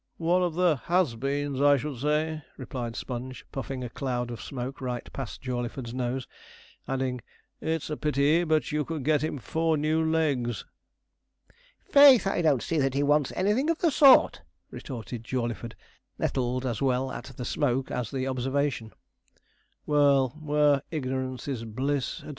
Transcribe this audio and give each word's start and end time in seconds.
'One 0.17 0.41
of 0.41 0.55
the 0.55 0.77
"has 0.85 1.13
beens," 1.13 1.61
I 1.61 1.77
should 1.77 1.99
say,' 1.99 2.41
replied 2.57 2.95
Sponge, 2.95 3.45
puffing 3.51 3.83
a 3.83 3.89
cloud 3.91 4.31
of 4.31 4.41
smoke 4.41 4.81
right 4.81 5.07
past 5.13 5.43
Jawleyford's 5.43 5.93
nose; 5.93 6.25
adding, 6.87 7.21
'It's 7.61 7.87
a 7.87 7.95
pity 7.97 8.43
but 8.43 8.71
you 8.71 8.83
could 8.83 9.03
get 9.05 9.23
him 9.23 9.37
four 9.37 9.77
new 9.77 10.03
legs.' 10.03 10.65
'Faith, 11.85 12.25
I 12.25 12.41
don't 12.41 12.63
see 12.63 12.79
that 12.79 12.95
he 12.95 13.03
wants 13.03 13.31
anything 13.35 13.69
of 13.69 13.77
the 13.77 13.91
sort,' 13.91 14.41
retorted 14.71 15.23
Jawleyford, 15.23 15.75
nettled 16.17 16.65
as 16.65 16.81
well 16.81 17.11
at 17.11 17.25
the 17.37 17.45
smoke 17.45 17.91
as 17.91 18.09
the 18.09 18.27
observation. 18.27 18.93
'Well, 19.85 20.29
where 20.29 20.81
"ignorance 20.89 21.47
is 21.47 21.63
bliss," 21.63 22.07
&c. 22.21 22.27